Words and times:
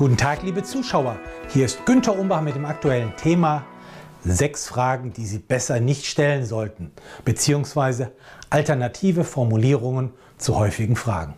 Guten 0.00 0.16
Tag, 0.16 0.42
liebe 0.42 0.62
Zuschauer. 0.62 1.18
Hier 1.50 1.66
ist 1.66 1.84
Günter 1.84 2.18
Umbach 2.18 2.40
mit 2.40 2.54
dem 2.54 2.64
aktuellen 2.64 3.14
Thema 3.16 3.66
Sechs 4.24 4.66
Fragen, 4.66 5.12
die 5.12 5.26
Sie 5.26 5.40
besser 5.40 5.78
nicht 5.78 6.06
stellen 6.06 6.46
sollten, 6.46 6.90
beziehungsweise 7.26 8.10
alternative 8.48 9.24
Formulierungen 9.24 10.14
zu 10.38 10.56
häufigen 10.56 10.96
Fragen. 10.96 11.34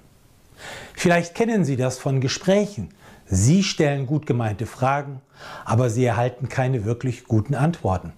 Vielleicht 0.94 1.34
kennen 1.34 1.64
Sie 1.64 1.74
das 1.74 1.98
von 1.98 2.20
Gesprächen. 2.20 2.90
Sie 3.26 3.64
stellen 3.64 4.06
gut 4.06 4.26
gemeinte 4.26 4.66
Fragen, 4.66 5.22
aber 5.64 5.90
Sie 5.90 6.04
erhalten 6.04 6.48
keine 6.48 6.84
wirklich 6.84 7.24
guten 7.24 7.56
Antworten. 7.56 8.12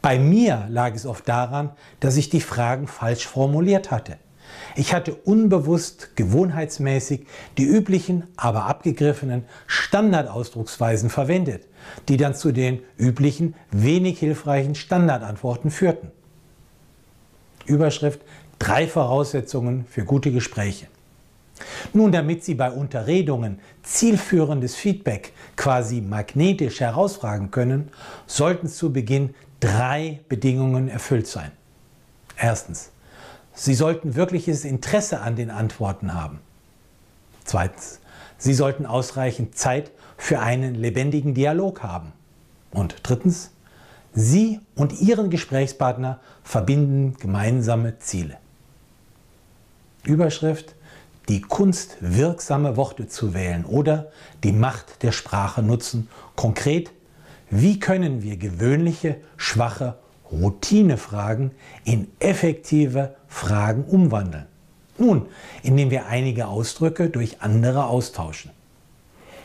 Bei 0.00 0.18
mir 0.18 0.64
lag 0.70 0.94
es 0.94 1.04
oft 1.04 1.28
daran, 1.28 1.72
dass 2.00 2.16
ich 2.16 2.30
die 2.30 2.40
Fragen 2.40 2.86
falsch 2.86 3.26
formuliert 3.26 3.90
hatte. 3.90 4.16
Ich 4.76 4.92
hatte 4.92 5.14
unbewusst, 5.14 6.16
gewohnheitsmäßig 6.16 7.26
die 7.58 7.64
üblichen, 7.64 8.24
aber 8.36 8.64
abgegriffenen 8.66 9.44
Standardausdrucksweisen 9.66 11.10
verwendet, 11.10 11.66
die 12.08 12.16
dann 12.16 12.34
zu 12.34 12.52
den 12.52 12.82
üblichen, 12.98 13.54
wenig 13.70 14.18
hilfreichen 14.18 14.74
Standardantworten 14.74 15.70
führten. 15.70 16.10
Überschrift 17.66 18.20
Drei 18.58 18.86
Voraussetzungen 18.86 19.84
für 19.90 20.04
gute 20.04 20.30
Gespräche. 20.30 20.86
Nun, 21.92 22.12
damit 22.12 22.44
Sie 22.44 22.54
bei 22.54 22.70
Unterredungen 22.70 23.60
zielführendes 23.82 24.74
Feedback 24.74 25.32
quasi 25.56 26.00
magnetisch 26.00 26.80
herausfragen 26.80 27.50
können, 27.50 27.90
sollten 28.26 28.68
zu 28.68 28.92
Beginn 28.92 29.34
drei 29.60 30.20
Bedingungen 30.28 30.88
erfüllt 30.88 31.26
sein. 31.26 31.52
Erstens, 32.36 32.90
Sie 33.54 33.74
sollten 33.74 34.16
wirkliches 34.16 34.64
Interesse 34.64 35.20
an 35.20 35.36
den 35.36 35.50
Antworten 35.50 36.12
haben. 36.14 36.40
Zweitens, 37.44 38.00
Sie 38.36 38.52
sollten 38.52 38.84
ausreichend 38.84 39.56
Zeit 39.56 39.92
für 40.16 40.40
einen 40.40 40.74
lebendigen 40.74 41.34
Dialog 41.34 41.82
haben. 41.82 42.12
Und 42.72 42.96
drittens, 43.04 43.52
Sie 44.12 44.60
und 44.74 45.00
Ihren 45.00 45.30
Gesprächspartner 45.30 46.20
verbinden 46.42 47.16
gemeinsame 47.18 47.98
Ziele. 47.98 48.36
Überschrift 50.02 50.74
Die 51.28 51.40
Kunst, 51.40 51.96
wirksame 52.00 52.76
Worte 52.76 53.08
zu 53.08 53.34
wählen 53.34 53.64
oder 53.64 54.10
die 54.42 54.52
Macht 54.52 55.02
der 55.02 55.12
Sprache 55.12 55.62
nutzen. 55.62 56.08
Konkret, 56.36 56.90
wie 57.50 57.78
können 57.78 58.22
wir 58.22 58.36
gewöhnliche, 58.36 59.16
schwache 59.36 59.96
Routinefragen 60.30 61.52
in 61.84 62.08
effektive 62.18 63.16
Fragen 63.28 63.84
umwandeln? 63.84 64.46
Nun, 64.98 65.26
indem 65.62 65.90
wir 65.90 66.06
einige 66.06 66.46
Ausdrücke 66.46 67.10
durch 67.10 67.40
andere 67.42 67.86
austauschen. 67.86 68.50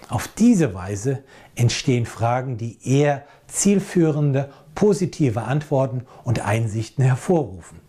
Auf 0.08 0.28
diese 0.28 0.74
Weise 0.74 1.24
entstehen 1.56 2.06
Fragen, 2.06 2.58
die 2.58 2.78
eher 2.84 3.24
zielführende, 3.48 4.52
positive 4.74 5.44
Antworten 5.44 6.06
und 6.24 6.40
Einsichten 6.40 7.04
hervorrufen. 7.04 7.80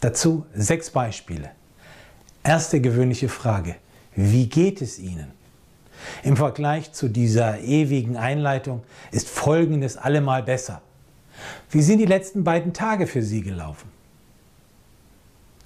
Dazu 0.00 0.44
sechs 0.54 0.90
Beispiele. 0.90 1.50
Erste 2.42 2.80
gewöhnliche 2.80 3.28
Frage. 3.28 3.76
Wie 4.14 4.48
geht 4.48 4.82
es 4.82 4.98
Ihnen? 4.98 5.32
Im 6.22 6.36
Vergleich 6.36 6.92
zu 6.92 7.08
dieser 7.08 7.60
ewigen 7.60 8.16
Einleitung 8.16 8.82
ist 9.10 9.28
Folgendes 9.28 9.96
allemal 9.96 10.42
besser. 10.42 10.82
Wie 11.70 11.82
sind 11.82 11.98
die 11.98 12.06
letzten 12.06 12.44
beiden 12.44 12.72
Tage 12.72 13.06
für 13.06 13.22
Sie 13.22 13.42
gelaufen? 13.42 13.90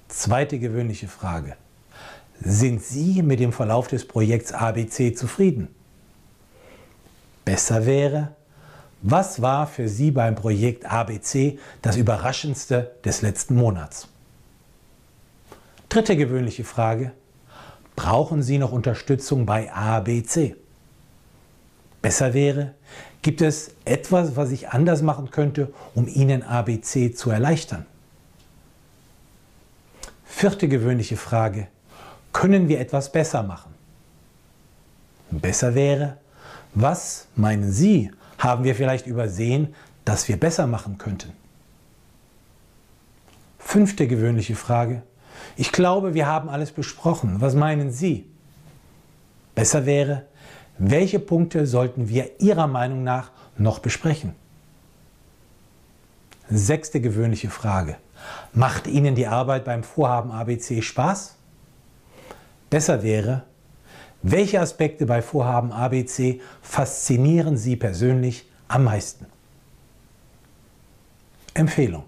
Zweite 0.07 0.59
gewöhnliche 0.59 1.07
Frage. 1.07 1.55
Sind 2.39 2.81
Sie 2.81 3.21
mit 3.21 3.39
dem 3.39 3.53
Verlauf 3.53 3.87
des 3.87 4.07
Projekts 4.07 4.51
ABC 4.51 5.13
zufrieden? 5.15 5.67
Besser 7.45 7.85
wäre, 7.85 8.35
was 9.03 9.41
war 9.41 9.67
für 9.67 9.87
Sie 9.87 10.11
beim 10.11 10.35
Projekt 10.35 10.85
ABC 10.85 11.59
das 11.81 11.97
Überraschendste 11.97 12.91
des 13.05 13.21
letzten 13.21 13.55
Monats? 13.55 14.07
Dritte 15.89 16.15
gewöhnliche 16.15 16.63
Frage. 16.63 17.11
Brauchen 17.95 18.41
Sie 18.41 18.57
noch 18.57 18.71
Unterstützung 18.71 19.45
bei 19.45 19.71
ABC? 19.71 20.55
Besser 22.01 22.33
wäre, 22.33 22.73
gibt 23.21 23.41
es 23.41 23.71
etwas, 23.85 24.35
was 24.35 24.51
ich 24.51 24.69
anders 24.69 25.01
machen 25.01 25.29
könnte, 25.31 25.71
um 25.93 26.07
Ihnen 26.07 26.43
ABC 26.43 27.13
zu 27.13 27.29
erleichtern? 27.29 27.85
Vierte 30.25 30.67
gewöhnliche 30.67 31.17
Frage. 31.17 31.67
Können 32.33 32.67
wir 32.67 32.79
etwas 32.79 33.11
besser 33.11 33.43
machen? 33.43 33.73
Besser 35.29 35.75
wäre, 35.75 36.17
was 36.73 37.27
meinen 37.35 37.71
Sie, 37.71 38.11
haben 38.37 38.63
wir 38.63 38.75
vielleicht 38.75 39.05
übersehen, 39.05 39.75
dass 40.03 40.27
wir 40.27 40.37
besser 40.37 40.65
machen 40.65 40.97
könnten? 40.97 41.31
Fünfte 43.59 44.07
gewöhnliche 44.07 44.55
Frage. 44.55 45.03
Ich 45.55 45.71
glaube, 45.71 46.13
wir 46.13 46.25
haben 46.25 46.49
alles 46.49 46.71
besprochen. 46.71 47.39
Was 47.39 47.53
meinen 47.53 47.91
Sie? 47.91 48.25
Besser 49.53 49.85
wäre, 49.85 50.25
welche 50.83 51.19
Punkte 51.19 51.67
sollten 51.67 52.09
wir 52.09 52.41
Ihrer 52.41 52.65
Meinung 52.65 53.03
nach 53.03 53.29
noch 53.55 53.77
besprechen? 53.77 54.33
Sechste 56.49 56.99
gewöhnliche 56.99 57.51
Frage. 57.51 57.97
Macht 58.51 58.87
Ihnen 58.87 59.13
die 59.13 59.27
Arbeit 59.27 59.63
beim 59.63 59.83
Vorhaben 59.83 60.31
ABC 60.31 60.81
Spaß? 60.81 61.35
Besser 62.71 63.03
wäre, 63.03 63.43
welche 64.23 64.59
Aspekte 64.59 65.05
bei 65.05 65.21
Vorhaben 65.21 65.71
ABC 65.71 66.41
faszinieren 66.63 67.57
Sie 67.57 67.75
persönlich 67.75 68.49
am 68.67 68.85
meisten? 68.85 69.27
Empfehlung. 71.53 72.05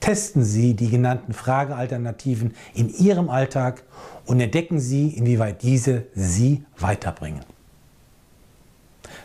Testen 0.00 0.44
Sie 0.44 0.74
die 0.74 0.90
genannten 0.90 1.32
Fragealternativen 1.32 2.54
in 2.74 2.90
Ihrem 2.90 3.30
Alltag 3.30 3.84
und 4.26 4.38
entdecken 4.38 4.80
Sie, 4.80 5.08
inwieweit 5.08 5.62
diese 5.62 6.04
Sie 6.14 6.62
weiterbringen. 6.76 7.53